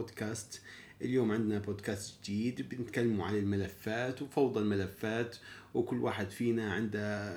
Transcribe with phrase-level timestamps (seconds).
[0.00, 0.60] بودكاست.
[1.02, 5.36] اليوم عندنا بودكاست جديد بنتكلم عن الملفات وفوضى الملفات
[5.74, 7.34] وكل واحد فينا عنده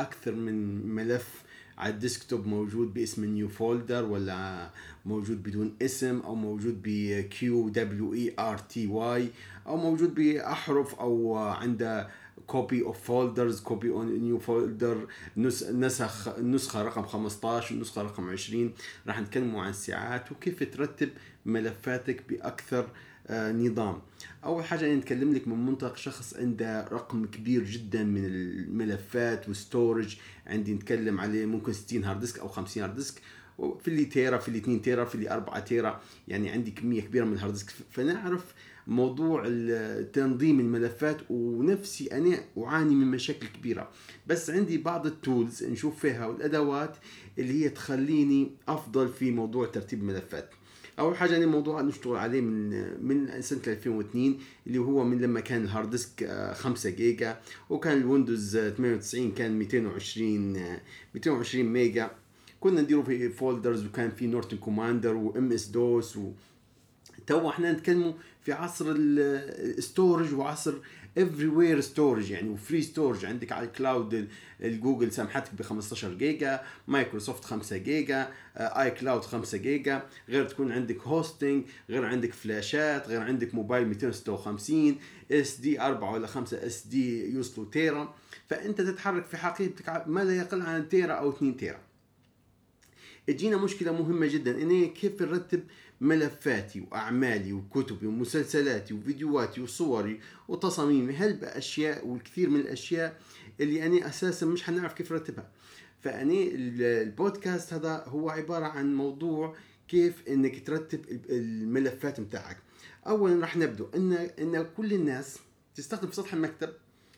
[0.00, 1.42] أكثر من ملف
[1.78, 4.70] على ال desktop موجود باسم new folder ولا
[5.06, 6.88] موجود بدون اسم أو موجود ب
[7.20, 9.28] كيو دبليو اي ار تي واي
[9.66, 12.08] أو موجود بأحرف أو عنده
[12.46, 15.06] copy of folders copy of new folder
[15.36, 18.72] نسخ النسخه رقم 15 النسخه رقم 20
[19.06, 21.08] راح نتكلموا عن السعات وكيف ترتب
[21.46, 22.88] ملفاتك بأكثر
[23.26, 23.98] آه، نظام.
[24.44, 30.16] أول حاجة نتكلم لك من منطق شخص عنده رقم كبير جدا من الملفات وال storage.
[30.46, 33.20] عندي نتكلم عليه ممكن 60 hard disk أو 50 hard disk
[33.58, 36.00] في اللي tera في اللي 2 tera في اللي 4 tera.
[36.28, 38.54] يعني عندي كمية كبيرة من ال hard disk فنعرف
[38.86, 39.42] موضوع
[40.12, 43.90] تنظيم الملفات ونفسي أنا أعاني من مشاكل كبيرة.
[44.26, 46.96] بس عندي بعض ال tools نشوف فيها والأدوات
[47.38, 50.50] اللي هي تخليني أفضل في موضوع ترتيب الملفات.
[50.98, 52.70] أول حاجة يعني موضوع نشتغل عليه من
[53.06, 58.05] من سنة 2002 اللي هو من لما كان ال hard disk 5 جيجا وكان ال
[58.05, 60.52] Windows 98 كان 220
[61.14, 62.10] 220 mega.
[62.60, 66.32] كنا نديروا في folders وكان في Norton Commander و MS-DOS و
[67.26, 70.74] توا إحنا نتكلموا في عصر ال storage وعصر
[71.18, 74.28] everywhere storage يعني و free storage عندك على ال cloud
[74.60, 81.64] الجوجل سامحتك ب 15 جيجا مايكروسوفت 5 جيجا iCloud 5 جيجا غير تكون عندك hosting
[81.90, 84.96] غير عندك فلاشات غير عندك موبايل 256
[85.32, 88.14] SD 4 ولا 5 SD يوصلوا tera.
[88.50, 91.80] فأنت تتحرك في حقيبتك ما لا يقل عن tera أو 2 tera.
[93.28, 95.62] اجينا مشكلة مهمة جدا اني كيف نرتب
[96.02, 101.14] ملفاتي وأعمالي وكتبي ومسلسلاتي وفيديوهاتي وصوري وتصاميمي.
[101.14, 103.20] هل بأشياء والكثير من الأشياء
[103.60, 105.50] اللي أنا أساسا مش حنعرف كيف نرتبها.
[106.00, 109.56] فاني البودكاست هذا هو عبارة عن موضوع
[109.88, 112.58] كيف إنك ترتب الملفات متاعك.
[113.06, 115.38] اولا راح نبدو ان إن كل الناس
[115.74, 116.70] تستخدم سطح المكتب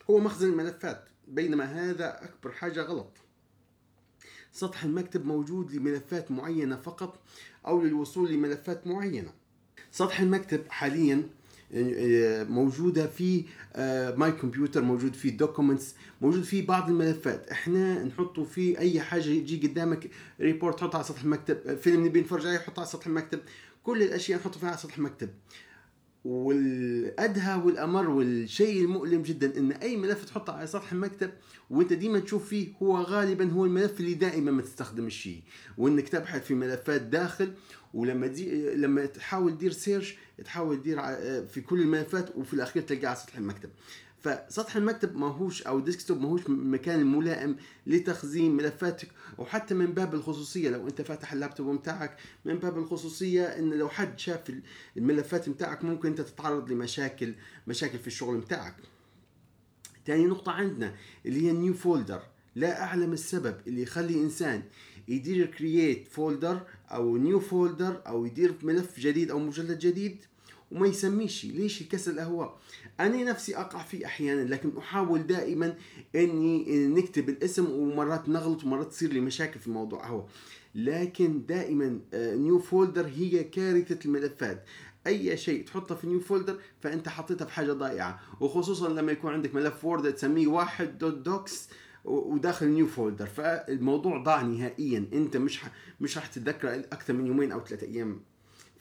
[0.09, 3.17] هو مخزن الملفات بينما هذا أكبر حاجة غلط.
[4.51, 7.19] سطح المكتب موجود لملفات معينة فقط
[7.67, 9.31] أو للوصول لملفات معينة.
[9.91, 11.23] سطح المكتب حاليا
[11.73, 13.45] آه، موجودة في
[14.17, 17.49] My آه، كمبيوتر موجود في Documents موجود في بعض الملفات.
[17.49, 20.09] إحنا نحطه في أي حاجة يجي قدامك
[20.41, 21.77] report حطها على سطح المكتب.
[21.77, 23.39] فيلم نبي نتفرج عليه حطها على سطح المكتب.
[23.83, 25.29] كل الأشياء نحطه فيها على سطح المكتب.
[26.25, 31.29] والأدهى والأمر والشيء المؤلم جدا إن أي ملف تحطه على سطح المكتب
[31.69, 35.41] وأنت ديما تشوف فيه هو غالبا هو الملف اللي دائما ما تستخدمهش.
[35.77, 37.53] وإنك تبحث في ملفات داخل
[37.93, 40.97] ولما دي لما تحاول تدير search تحاول تدير
[41.47, 43.69] في كل الملفات وفي الأخير تلقاه على سطح المكتب.
[44.25, 47.55] فسطح المكتب ماهوش أو desktop ماهوش مكان الملائم
[47.87, 50.69] لتخزين ملفاتك وحتى من باب الخصوصية.
[50.69, 54.51] لو أنت فاتح اللابتوب متاعك من باب الخصوصية إن لو حد شاف
[54.97, 57.33] الملفات متاعك ممكن أنت تتعرض لمشاكل
[57.67, 58.75] مشاكل في الشغل متاعك.
[60.05, 62.21] تاني نقطة عندنا اللي هي ال new folder
[62.55, 64.63] لا أعلم السبب اللي يخلي إنسان
[65.07, 70.25] يدير create folder أو new folder أو يدير ملف جديد أو مجلد جديد.
[70.71, 71.45] وما يسميش.
[71.45, 72.59] ليش الكسل اللي هو
[72.99, 75.75] أنا نفسي أقع فيه أحيانا لكن أحاول دائما
[76.15, 80.25] إني نكتب الاسم ومرات نغلط ومرات تصير لي مشاكل في الموضوع هو
[80.75, 84.65] لكن دائما new آه، folder هي كارثة الملفات.
[85.07, 88.19] أي شيء تحطه في new folder فأنت حطيتها في حاجة ضائعة.
[88.39, 91.69] وخصوصا لما يكون عندك ملف Word تسميه واحد dot docx
[92.05, 95.09] وداخل new folder فالموضوع ضاع نهائيا.
[95.13, 95.61] أنت مش
[96.01, 98.21] مش راح تتذكره أكثر من يومين أو ثلاثة أيام.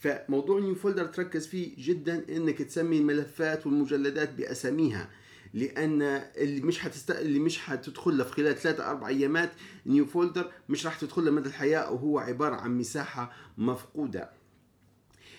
[0.05, 5.11] فموضوع new folder تركز فيه جدا إنك تسمي الملفات والمجلدات بأساميها
[5.55, 6.03] لأن
[6.37, 7.11] اللي مش هتست...
[7.11, 9.53] اللي مش هتدخل في خلال ثلاثة أربع أيامات
[9.87, 14.31] new folder مش راح تدخل مدى الحياة وهو عبارة عن مساحة مفقودة.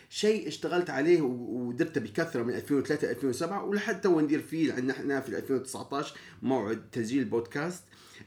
[0.09, 5.37] شيء اشتغلت عليه ودرته بكثرة من 2003 2007 ولحد تو ندير فيه لأن إحنا في
[5.37, 7.83] 2019 موعد تسجيل البودكاست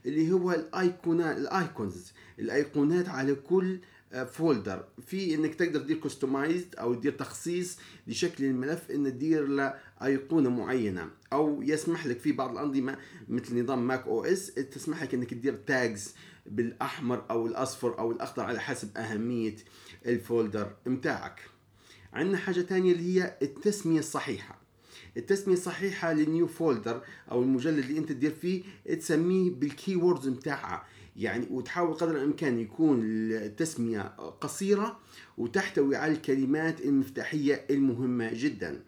[0.07, 3.81] اللي هو الايقونات ال icons الأيقونات على كل
[4.33, 10.51] folder في إنك تقدر تدير customized أو تدير تخصيص لشكل الملف إن تدير له أيقونة
[10.51, 11.11] معينة.
[11.33, 16.15] أو يسمح لك في بعض الأنظمة مثل نظام Mac OS تسمح لك إنك تدير tags
[16.47, 19.57] بالأحمر أو الأصفر أو الأخضر على حسب أهمية
[20.07, 21.41] ال folder متاعك.
[22.13, 24.59] عندنا حاجة ثانية اللي هي التسمية الصحيحة.
[25.17, 28.63] التسمية الصحيحة لل new folder أو المجلد اللي أنت تدير فيه
[28.99, 30.85] تسميه بال keywords متاعها.
[31.19, 33.01] يعني وتحاول قدر الإمكان يكون
[33.33, 34.01] التسمية
[34.41, 34.99] قصيرة
[35.39, 38.81] وتحتوي على الكلمات المفتاحية المهمة جدا.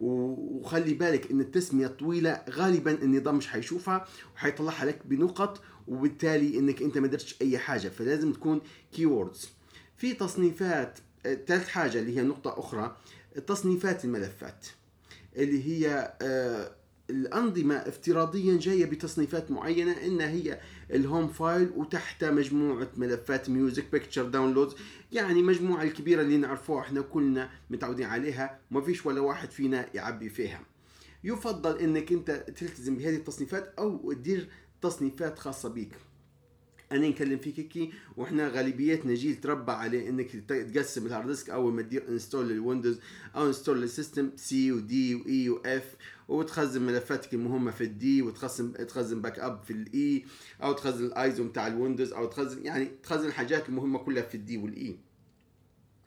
[0.00, 6.98] وخلي بالك إن التسمية الطويلة غالبا النظام مش حيشوفها وحيطلعها لك بنقط وبالتالي إنك أنت
[6.98, 7.88] ما درتش أي حاجة.
[7.88, 8.60] فلازم تكون
[8.92, 9.48] keywords
[9.96, 12.96] في تصنيفات ثالث حاجة اللي هي نقطة أخرى
[13.46, 14.66] تصنيفات الملفات
[15.36, 16.70] اللي هي آه،
[17.14, 20.60] الأنظمة افتراضيا جاية بتصنيفات معينة إنها هي
[20.90, 24.74] ال home file وتحتها مجموعة ملفات music picture downloads
[25.12, 30.28] يعني مجموعة الكبيرة اللي نعرفوها إحنا كلنا متعودين عليها ما فيش ولا واحد فينا يعبي
[30.28, 30.60] فيها.
[31.24, 34.48] يفضل إنك أنت تلتزم بهذه التصنيفات أو تدير
[34.82, 35.92] تصنيفات خاصة بيك.
[36.92, 41.72] أنا نكلم فيك هيك وإحنا غالبيتنا جيل تربى على إنك تقسم ال hard disk أول
[41.72, 43.00] ما تدير انستول للويندوز
[43.36, 45.96] أو انستول للسيستم سي ودي واي واف
[46.28, 50.24] وتخزن ملفاتك المهمة في ال D وتخزن تخزن backup في ال E
[50.62, 54.45] أو تخزن الايزو بتاع ال Windows أو تخزن يعني تخزن الحاجات المهمة كلها في ال
[54.45, 54.98] D وال E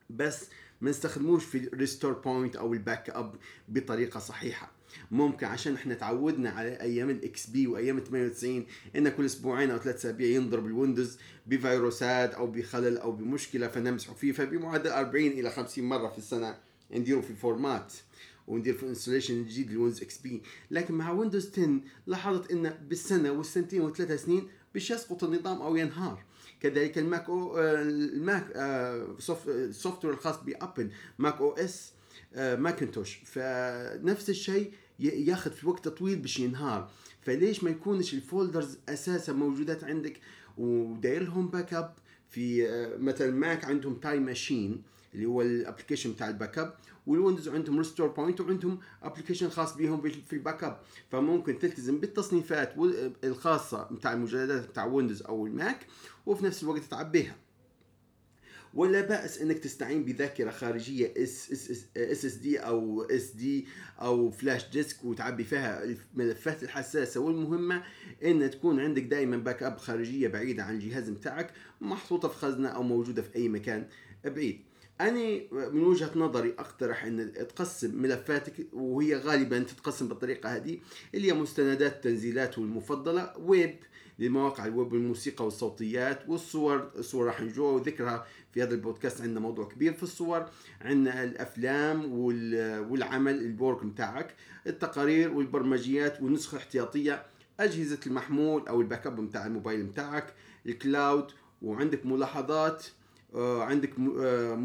[0.10, 0.46] بس
[0.81, 3.36] ما نستخدموش في ال restore point أو ال backup
[3.69, 4.72] بطريقة صحيحة.
[5.12, 8.66] ممكن عشان إحنا تعودنا على أيام ال XP وأيام 98
[8.96, 11.18] إن كل أسبوعين أو ثلاث أسابيع ينضرب ال Windows
[11.48, 16.58] بفيروسات أو بخلل أو بمشكلة فنمسحوا فيه فبمعدل 40 إلى 50 مرة في السنة
[16.92, 17.94] نديروا في format
[18.48, 20.44] وندير في installation الجديد ل Windows XP.
[20.72, 26.24] لكن مع Windows 10 لاحظت إن بالسنة والسنتين والثلاث سنين بش يسقط النظام أو ينهار.
[26.60, 28.45] كذلك ال Mac أو ال
[29.72, 31.92] Mac software الخاص ب Apple Mac OS
[32.36, 33.16] Macintosh.
[33.26, 36.92] فنفس الشيء ياخذ في وقت طويل باش ينهار.
[37.22, 40.20] فليش ما يكونش ال folders أساسا موجودات عندك؟
[40.58, 41.95] وداير لهم backup
[42.29, 44.81] في آه، مثلا Mac عندهم Time Machine
[45.13, 46.74] اللي هو ال application بتاع ال backup وال
[47.07, 50.80] Windows عندهم restore point وعندهم application خاص بهم في ال backup
[51.12, 52.74] فممكن تلتزم بالتصنيفات
[53.24, 55.88] الخاصة بتاع المجلدات بتاع Windows أو ال Mac
[56.25, 57.35] وفي نفس الوقت تعبيها
[58.77, 61.51] ولا بأس إنك تستعين بذاكرة خارجية S
[61.98, 63.68] SD أو SD
[64.01, 67.83] أو flash disk وتعبي فيها الملفات الحساسة والمهمة
[68.24, 71.51] إن تكون عندك دائما backup خارجية بعيدة عن الجهاز بتاعك
[71.81, 73.88] محطوطة في خزنة أو موجودة في أي مكان
[74.25, 74.62] بعيد.
[75.02, 80.80] أنا من وجهة نظري أقترح أن تقسم ملفاتك وهي غالبا تتقسم بالطريقة هذه
[81.16, 83.76] اللي هي مستندات التنزيلات والمفضلة ويب
[84.20, 89.94] لمواقع الويب والموسيقى والصوتيات والصور الصور راح نجوها وذكرها في هذا البودكاست عندنا موضوع كبير
[89.94, 90.46] في الصور
[90.82, 92.14] عندنا الأفلام
[92.92, 94.36] والعمل ال work بتاعك
[94.68, 97.26] التقارير والبرمجيات والنسخه الاحتياطيه
[97.60, 100.34] أجهزة المحمول أو ال backup بتاع الموبايل بتاعك
[100.66, 101.31] ال cloud
[101.62, 102.86] وعندك ملاحظات
[103.38, 104.56] عندك آه،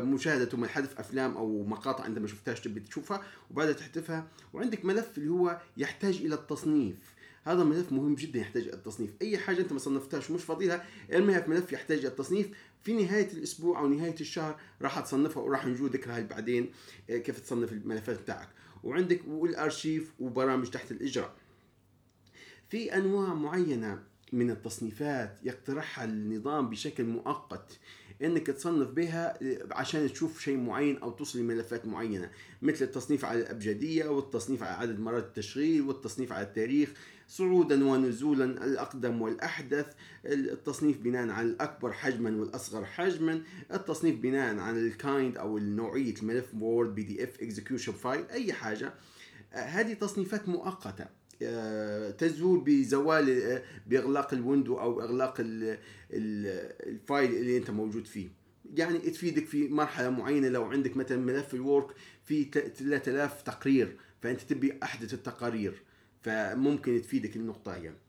[0.00, 5.30] مشاهدة وحذف أفلام أو مقاطع أنت ما شفتهاش تبي تشوفها وبعدها تحذفها وعندك ملف اللي
[5.30, 7.14] هو يحتاج إلى التصنيف.
[7.44, 9.10] هذا ملف مهم جدا يحتاج التصنيف.
[9.22, 12.50] أي حاجة أنت ما صنفتهاش ومش فاضي لها ارميها في ملف يحتاج التصنيف.
[12.82, 16.70] في نهاية الأسبوع أو نهاية الشهر راح تصنفها وراح نجو ذكرها بعدين
[17.10, 18.48] آه، كيف تصنف الملفات بتاعك.
[18.84, 21.34] وعندك والأرشيف وبرامج تحت الاجراء
[22.68, 27.78] في أنواع معينة من التصنيفات يقترحها النظام بشكل مؤقت.
[28.22, 29.38] إنك تصنف بها
[29.72, 32.30] عشان تشوف شيء معين أو توصل لملفات معينة
[32.62, 36.92] مثل التصنيف على الأبجدية والتصنيف على عدد مرات التشغيل والتصنيف على التاريخ
[37.28, 39.86] صعودا ونزولا الأقدم والأحدث
[40.26, 43.42] التصنيف بناء على الأكبر حجما والأصغر حجما
[43.72, 48.94] التصنيف بناء على ال kind أو نوعية الملف Word PDF execution file أي حاجة.
[49.50, 51.04] هذه تصنيفات مؤقتة.
[51.04, 51.23] آه،
[52.18, 55.34] تزول بزوال آه، بإغلاق ال window أو إغلاق
[56.10, 58.28] ال file اللي أنت موجود فيه
[58.76, 61.86] يعني تفيدك في مرحلة معينة لو عندك مثلا ملف ال work
[62.24, 65.82] فيه 3000 تقرير فأنت تبي أحدث التقارير
[66.22, 68.03] فممكن تفيدك النقطة يعني.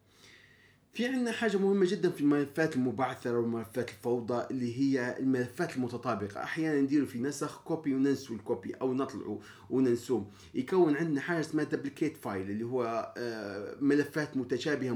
[0.95, 6.43] في عندنا حاجة مهمة جدا في الملفات المبعثرة والملفات الفوضى اللي هي الملفات المتطابقة.
[6.43, 10.31] أحيانا نديروا في نسخ copy وننسوا ال copy أو نطلعوا وننسوه.
[10.53, 14.93] يكون عندنا حاجة اسمها duplicate file اللي هو آه، ملفات متشابهة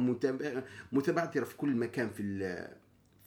[0.91, 2.23] متبعثرة في كل مكان في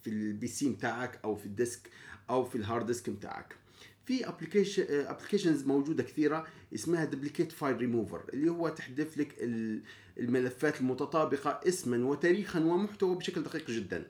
[0.02, 1.90] في ال PC بتاعك أو في ال disk
[2.32, 3.56] أو في ال hard disk بتاعك
[4.04, 9.34] في application applications موجودة كثيرة اسمها دبليكيت فايل ريموفر اللي هو تحذف لك
[10.18, 14.06] الملفات المتطابقة اسما وتاريخا ومحتوى بشكل دقيق جدا.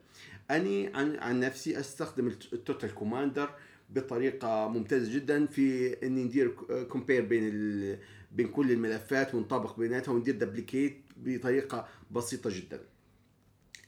[0.50, 3.54] أني عن, نفسي أستخدم ال Total Commander
[3.90, 5.46] بطريقة ممتازة جدا.
[5.46, 6.48] في إني ندير
[6.88, 7.98] compare بين
[8.32, 12.80] بين كل الملفات ونطابق بيناتها وندير duplicate بطريقة بسيطة جدا.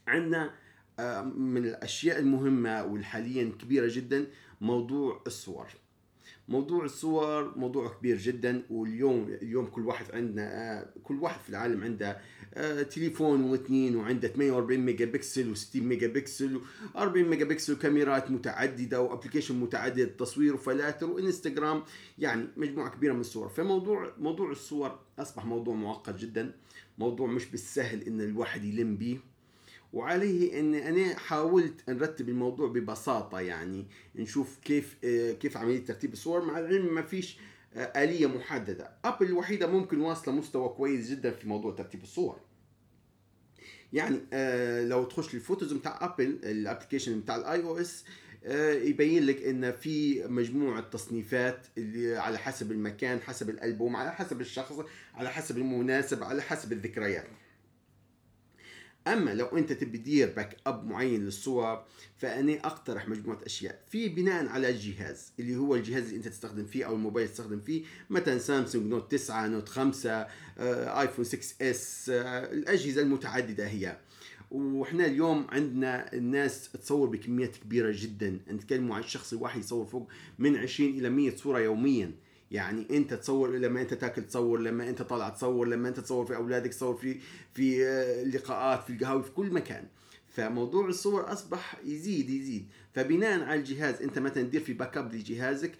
[0.07, 0.53] عندنا
[1.35, 4.27] من الأشياء المهمة والحاليا كبيرة جدا
[4.61, 5.67] موضوع الصور.
[6.49, 12.17] موضوع الصور موضوع كبير جدا واليوم اليوم كل واحد عندنا كل واحد في العالم عنده
[12.53, 16.61] آه، تليفون واثنين وعنده 48 ميجا بكسل و60 ميجا بكسل
[16.95, 21.83] و40 ميجا بكسل وكاميرات متعددة و application متعدد تصوير وفلاتر وإنستغرام
[22.17, 23.49] يعني مجموعة كبيرة من الصور.
[23.49, 26.51] فموضوع موضوع الصور أصبح موضوع معقد جدا
[26.97, 29.19] موضوع مش بالسهل إن الواحد يلم به
[29.95, 33.85] وعليه إن أنا حاولت نرتب الموضوع ببساطة يعني
[34.15, 36.45] نشوف كيف آه، كيف عملية ترتيب الصور.
[36.45, 37.37] مع العلم ما فيش
[37.75, 38.91] آه، آلية محددة.
[39.05, 42.39] أبل الوحيدة ممكن واصلة مستوى كويس جدا في موضوع ترتيب الصور.
[43.93, 48.05] يعني آه لو تخش لل photos بتاع ابل ال application بتاع ال iOS
[48.87, 54.75] يبين لك إن في مجموعة تصنيفات اللي على حسب المكان حسب الألبوم على حسب الشخص
[55.13, 57.27] على حسب المناسبه على حسب الذكريات.
[59.07, 61.83] أما لو أنت تبي تدير backup معين للصور
[62.17, 63.81] فأنا أقترح مجموعة أشياء.
[63.89, 67.83] في بناء على الجهاز اللي هو الجهاز اللي أنت تستخدم فيه أو الموبايل تستخدم فيه
[68.09, 73.97] مثلا سامسونج Note 9 Note 5 آه، ايفون 6 S الأجهزة المتعددة هي.
[74.51, 78.39] وإحنا اليوم عندنا الناس تصور بكميات كبيرة جدا.
[78.51, 80.09] نتكلموا عن الشخص الواحد يصور فوق
[80.39, 82.11] من 20 إلى 100 صورة يوميا.
[82.51, 86.35] يعني انت تصور لما انت تاكل تصور لما انت طالع تصور لما انت تصور في
[86.35, 87.19] أولادك تصور في
[87.53, 89.85] في آه، لقاءات في القهاوي في كل مكان.
[90.29, 92.67] فموضوع الصور أصبح يزيد يزيد.
[92.93, 95.71] فبناء على الجهاز انت مثلا تدير في backup لجهازك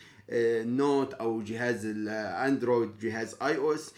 [0.66, 3.94] Note آه، أو جهاز الاندرويد جهاز iOS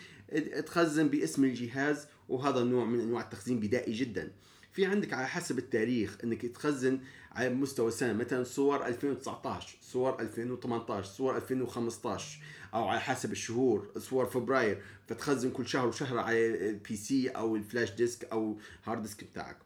[0.66, 4.32] تخزن باسم الجهاز وهذا نوع من أنواع التخزين بدائي جدا.
[4.72, 7.00] في عندك على حسب التاريخ إنك تخزن
[7.38, 12.40] على مستوى السنة مثلا صور 2019 صور 2018 صور 2015
[12.74, 17.62] أو على حسب الشهور صور فبراير فتخزن كل شهر وشهر على ال PC أو ال
[17.62, 19.58] flash disk أو hard disk بتاعك.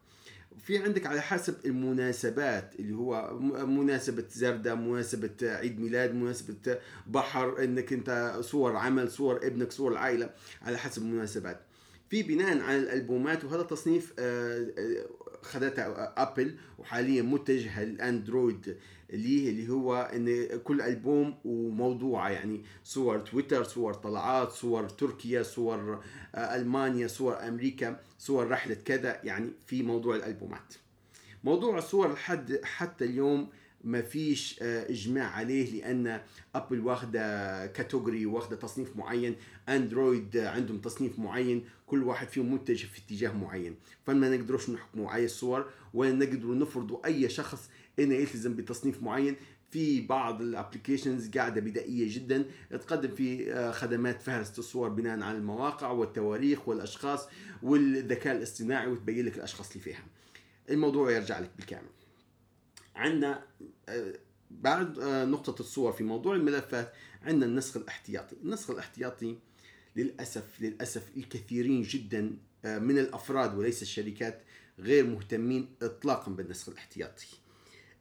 [0.64, 7.94] في عندك على حسب المناسبات اللي هو مناسبة زردة مناسبة عيد ميلاد مناسبة بحر إنك
[7.94, 10.30] أنت صور عمل صور ابنك صور العائلة
[10.62, 11.62] على حسب المناسبات.
[12.10, 15.06] في بناء على الألبومات وهذا تصنيف آه، آه،
[15.44, 18.78] خدتها أبل وحاليا متجهة للأندرويد
[19.10, 26.04] اللي اللي هو إن كل ألبوم وموضوعه يعني صور تويتر صور طلعات صور تركيا صور
[26.36, 30.74] آه، ألمانيا صور أمريكا صور رحلة كذا يعني في موضوع الألبومات.
[31.44, 33.50] موضوع الصور لحد حتى اليوم
[33.84, 36.22] ما فيش آه، إجماع عليه لأن
[36.56, 39.36] ابل واخدة category واخدة تصنيف معين.
[39.70, 41.66] اندرويد عندهم تصنيف معين.
[41.88, 43.76] كل واحد فيهم متجه في اتجاه معين.
[44.06, 47.70] فما نقدروش نحكموا على الصور ولا نقدروا نفرضوا أي شخص
[48.00, 49.36] إنه يلتزم بتصنيف معين.
[49.72, 52.46] في بعض الابلكيشنز قاعدة بدائية جدا.
[52.70, 57.28] تقدم في آه، خدمات فهرسه الصور بناء على المواقع والتواريخ والأشخاص
[57.64, 60.04] والذكاء الاصطناعي وتبين لك الأشخاص اللي فيها.
[60.70, 62.01] الموضوع يرجع لك بالكامل.
[62.96, 63.44] عندنا
[63.90, 64.14] آه،
[64.52, 68.36] بعد آه، نقطة الصور في موضوع الملفات عندنا النسخ الاحتياطي.
[68.44, 69.38] النسخ الاحتياطي
[69.96, 74.42] للأسف للأسف الكثيرين جدا آه، من الأفراد وليس الشركات
[74.80, 77.28] غير مهتمين إطلاقا بالنسخ الاحتياطي.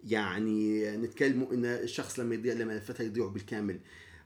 [0.04, 3.80] يعني نتكلموا إن الشخص لما يضيع لما ملفاته يضيعوا بالكامل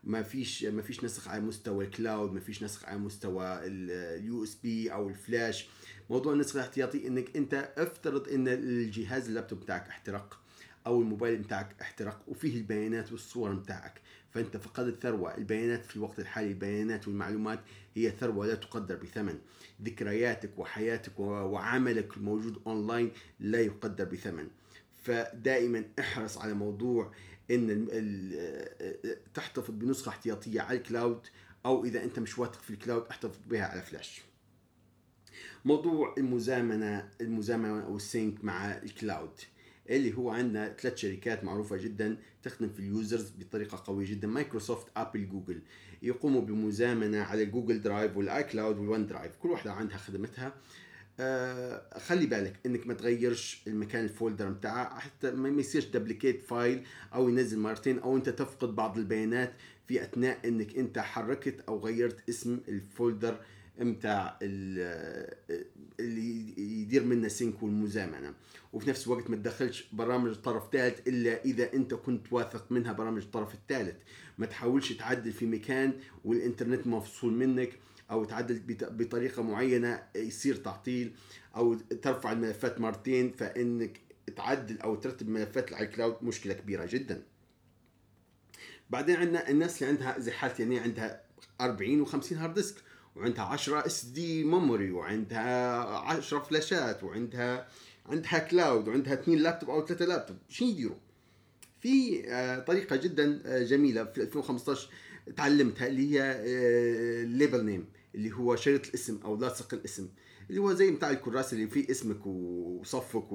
[0.04, 4.44] ما فيش ما فيش نسخ على مستوى ال cloud ما فيش نسخ على مستوى ال
[4.44, 5.68] USB أو الفلاش.
[6.10, 10.40] موضوع النسخ الاحتياطي إنك أنت افترض إن الجهاز اللابتوب بتاعك احترق
[10.86, 14.00] أو الموبايل بتاعك احترق وفيه البيانات والصور بتاعك.
[14.30, 15.36] فأنت فقدت ثروة.
[15.36, 17.60] البيانات في الوقت الحالي البيانات والمعلومات
[17.94, 19.38] هي ثروة لا تقدر بثمن.
[19.82, 23.10] ذكرياتك وحياتك وعملك الموجود اونلاين
[23.40, 24.48] لا يقدر بثمن.
[25.02, 27.12] فدائما احرص على موضوع
[27.50, 27.88] إن
[29.34, 31.26] تحتفظ بنسخة احتياطية على ال cloud
[31.66, 34.22] أو إذا أنت مش واثق في ال cloud احتفظ بها على فلاش
[35.64, 39.40] موضوع المزامنة المزامنة وال sync مع ال cloud
[39.90, 44.86] اللي هو عندنا ثلاث شركات معروفة جدا تخدم في ال users بطريقة قوية جدا مايكروسوفت
[44.96, 45.62] أبل جوجل.
[46.02, 49.36] يقوموا بمزامنة على Google Drive وال iCloud وال OneDrive.
[49.36, 50.54] كل واحدة عندها خدمتها.
[51.20, 56.86] آه خلي بالك إنك ما تغيرش المكان ال folder بتاعها حتى ما يصيرش duplicate file
[57.14, 59.52] أو ينزل مرتين أو أنت تفقد بعض البيانات
[59.86, 63.40] في أثناء إنك أنت حركت أو غيرت اسم ال folder
[63.78, 64.38] متاع
[66.00, 68.34] اللي يدير منه سينك والمزامنة.
[68.72, 73.22] وفي نفس الوقت ما تدخلش برامج طرف ثالث إلا إذا أنت كنت واثق منها برامج
[73.22, 73.96] الطرف الثالث.
[74.38, 75.92] ما تحاولش تعدل في مكان
[76.24, 77.78] والإنترنت مفصول منك
[78.10, 81.14] أو تعدل بطريقة معينة يصير تعطيل
[81.56, 84.00] أو ترفع الملفات مرتين فإنك
[84.36, 87.22] تعدل أو ترتب ملفات على الكلاود مشكلة كبيرة جدا.
[88.90, 91.22] بعدين عندنا الناس اللي عندها زي حالتي يعني عندها
[91.60, 92.76] 40 و50 hard disk
[93.16, 97.68] وعندها 10 SD memory وعندها 10 فلاشات وعندها
[98.06, 100.96] عندها cloud وعندها اثنين لابتوب أو ثلاثة لابتوب شو يديروا؟
[101.80, 104.88] في آه، طريقة جدا آه، جميلة في 2015
[105.36, 106.42] تعلمتها اللي هي
[107.26, 110.08] label آه، name اللي هو شريط الاسم أو لاصق الاسم
[110.50, 113.32] اللي هو زي بتاع الكراسه اللي فيه اسمك وصفك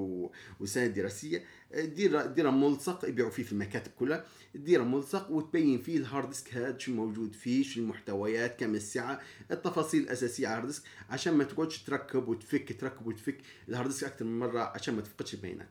[0.60, 1.44] وسنه دراسية.
[1.74, 4.24] دير دير ملصق يبيعوا فيه في المكاتب كلها.
[4.54, 9.20] دير ملصق وتبين فيه ال hard disk هذا شو موجود فيه شو المحتويات كم السعة.
[9.50, 13.38] التفاصيل الأساسية على ال hard disk عشان ما تقعدش تركب وتفك تركب وتفك.
[13.68, 15.68] ال hard disk أكثر من مرة عشان ما تفقدش البيانات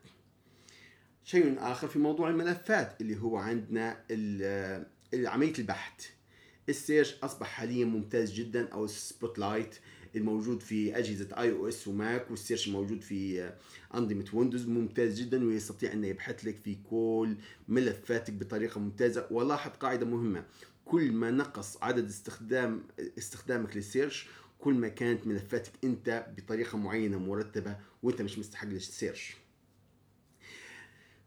[1.23, 4.05] شيء آخر في موضوع الملفات اللي هو عندنا
[5.13, 6.05] عملية البحث.
[6.69, 9.75] ال search أصبح حاليا ممتاز جدا أو ال Spotlight
[10.15, 13.51] الموجود في أجهزة iOS و Mac وال search الموجود في
[13.95, 14.67] أنظمة ويندوز.
[14.67, 17.35] ممتاز جدا ويستطيع انه يبحث لك في كل
[17.67, 19.27] ملفاتك بطريقة ممتازة.
[19.31, 20.45] ولاحظ قاعدة مهمة.
[20.85, 22.83] كل ما نقص عدد استخدام
[23.17, 24.27] استخدامك لل search
[24.59, 29.35] كل ما كانت ملفاتك أنت بطريقة معينة مرتبة وأنت مش مستحق لل search.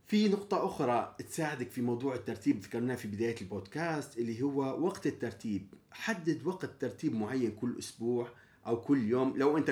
[0.06, 2.60] في نقطة أخرى تساعدك في موضوع الترتيب.
[2.60, 5.74] ذكرناه في بداية البودكاست اللي هو وقت الترتيب.
[5.90, 8.28] حدد وقت ترتيب معين كل أسبوع
[8.66, 9.70] أو كل يوم لو أنت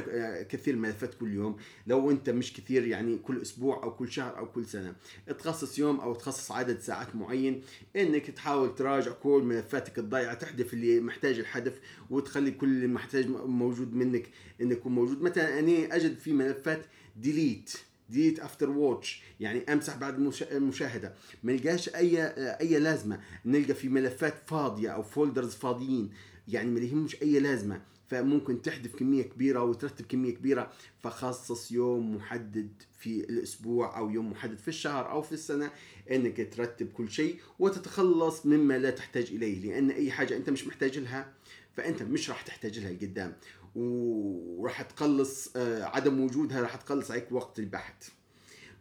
[0.51, 1.57] كثير ملفات كل يوم
[1.87, 4.95] لو أنت مش كثير يعني كل أسبوع أو كل شهر أو كل سنة
[5.39, 7.63] تخصص يوم أو تخصص عدد ساعات معين
[7.97, 11.81] إنك تحاول تراجع كل ملفاتك الضايعة تحذف اللي محتاج الحذف
[12.11, 14.31] وتخلي كل اللي محتاج موجود منك
[14.61, 15.23] إنه يكون موجود.
[15.23, 17.73] مثلا أنا أجد في ملفات delete
[18.11, 22.23] that after watch يعني أمسح بعد المشاهده ما نلقاش أي
[22.61, 23.21] أي لازمة.
[23.45, 26.11] نلقى في ملفات فاضية أو folders فاضيين
[26.49, 27.81] يعني ما يهمش أي لازمة.
[28.11, 34.59] فممكن تحذف كمية كبيرة وترتب كمية كبيرة فخصص يوم محدد في الأسبوع أو يوم محدد
[34.59, 35.71] في الشهر أو في السنة
[36.11, 40.99] إنك ترتب كل شيء وتتخلص مما لا تحتاج إليه لأن أي حاجة أنت مش محتاج
[40.99, 41.33] لها
[41.77, 43.37] فأنت مش راح تحتاج لها قدام
[43.75, 48.09] وراح تقلص آه، عدم وجودها راح تقلص عليك وقت البحث.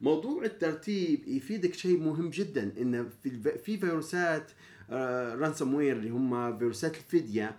[0.01, 4.51] موضوع الترتيب يفيدك شيء مهم جدا إن في في فيروسات
[4.89, 7.55] ransomware اللي هم فيروسات الفدية آه،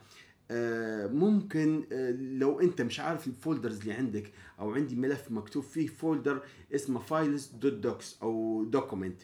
[1.07, 5.87] ممكن آه، لو انت مش عارف ال folders اللي عندك أو عندي ملف مكتوب فيه
[5.87, 6.43] folder
[6.75, 9.23] اسمه files dot docx أو document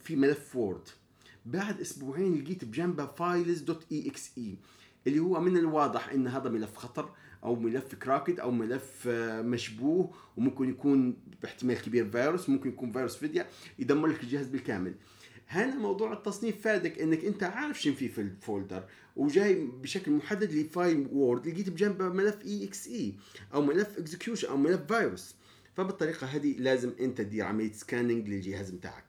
[0.00, 0.88] في ملف وورد
[1.46, 4.56] بعد أسبوعين لقيت بجنبه files dot exe
[5.06, 7.10] اللي هو من الواضح إن هذا ملف خطر
[7.44, 13.16] أو ملف cracked أو ملف آه، مشبوه وممكن يكون باحتمال كبير فيروس ممكن يكون فيروس
[13.16, 13.46] فدية
[13.78, 14.94] يدمر لك الجهاز بالكامل.
[15.48, 18.84] هنا موضوع التصنيف فادك إنك أنت عارف شنو في في ال folder
[19.16, 23.14] وجاي بشكل محدد ل file Word لقيت بجنبه ملف exe
[23.54, 25.34] أو ملف execution أو ملف فيروس
[25.76, 29.04] فبالطريقة هذه لازم أنت تدير عملية scanning للجهاز بتاعك.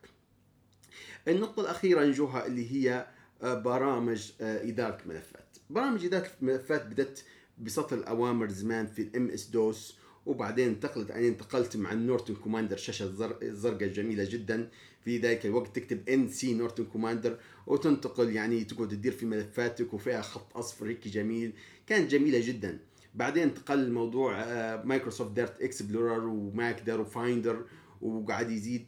[1.28, 3.06] النقطة الأخيرة نجوها اللي هي
[3.42, 5.56] آه، برامج آه، إدارة الملفات.
[5.70, 7.24] برامج إدارة الملفات بدت
[7.58, 13.04] بسطر الأوامر زمان في ال MS-DOS وبعدين انتقلت أنا انتقلت مع ال Norton Commander شاشة
[13.42, 14.70] الزرقاء الجميلة جدا.
[15.04, 20.56] في ذلك الوقت تكتب NC Norton Commander وتنتقل يعني تقعد تدير في ملفاتك وفيها خط
[20.56, 21.52] أصفر هيك جميل.
[21.86, 22.78] كانت جميلة جدا.
[23.14, 24.44] بعدين انتقل الموضوع
[24.84, 27.64] مايكروسوفت ديرت Explorer وماكدر و Finder
[28.02, 28.86] وقعد يزيد.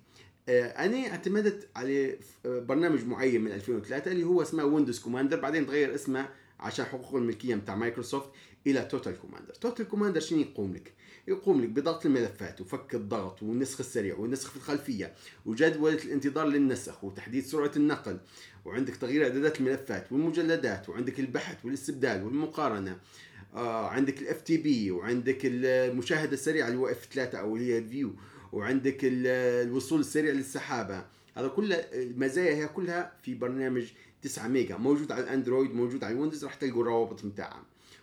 [0.48, 5.66] آه، أنا اعتمدت على آه، برنامج معين من 2003 اللي هو اسمه Windows Commander بعدين
[5.66, 6.28] تغير اسمه
[6.60, 8.28] عشان حقوق الملكية بتاع مايكروسوفت
[8.66, 10.92] إلى Total Commander Total Commander شنو يقوم لك؟
[11.28, 15.12] يقوم لك بضغط الملفات وفك الضغط والنسخ السريع والنسخ في الخلفية
[15.46, 18.18] وجدولة الانتظار للنسخ وتحديد سرعة النقل
[18.64, 22.98] وعندك تغيير اعدادات الملفات والمجلدات وعندك البحث والاستبدال والمقارنة.
[23.54, 27.85] آه عندك ال FTP وعندك المشاهدة السريعة اللي هو F 3 أو اللي هي ال
[27.85, 28.14] view
[28.52, 31.04] وعندك الوصول السريع للسحابة.
[31.34, 33.84] هذا كله المزايا هي كلها في برنامج
[34.22, 37.62] 9 ميجا موجود على الاندرويد موجود على الويندوز راح تلقوا الروابط بتاعها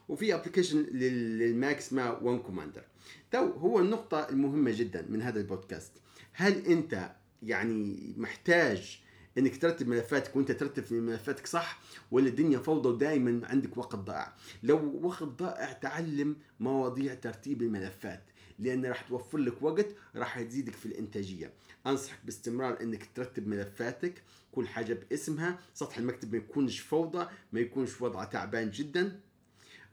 [0.10, 2.84] وفي application للماك اسمه One Commander
[3.32, 5.92] تو هو النقطة المهمة جدا من هذا البودكاست.
[6.34, 7.12] هل أنت
[7.44, 9.00] يعني محتاج
[9.38, 11.80] إنك ترتب ملفاتك وأنت ترتب في ملفاتك صح
[12.12, 18.24] ولا الدنيا فوضى ودائما عندك وقت ضائع؟ لو وقت ضائع تعلم مواضيع ترتيب الملفات
[18.60, 21.54] لأن راح توفر لك وقت راح تزيدك في الإنتاجية.
[21.88, 25.60] أنصحك باستمرار إنك ترتب ملفاتك كل حاجة باسمها.
[25.74, 29.20] سطح المكتب ما يكونش فوضى ما يكونش وضعه تعبان جدا.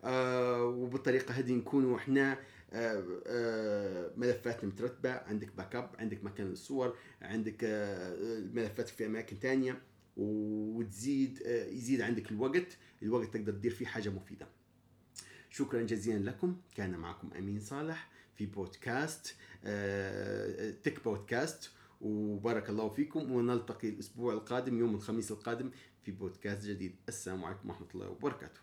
[0.05, 2.39] آه وبالطريقة هذه نكونوا إحنا
[2.73, 9.83] آه، آه، ملفاتنا مترتبة عندك backup عندك مكان للصور عندك آه، ملفات في أماكن تانية
[10.17, 14.49] وتزيد يزيد عندك الوقت الوقت تقدر تدير فيه حاجة مفيدة.
[15.51, 16.57] شكرا جزيلا لكم.
[16.75, 19.35] كان معكم أمين صالح في بودكاست
[20.83, 23.33] تك بودكاست وبارك الله فيكم.
[23.33, 25.71] ونلتقي الأسبوع القادم يوم الخميس القادم
[26.03, 26.97] في بودكاست جديد.
[27.09, 28.61] السلام عليكم ورحمة الله وبركاته.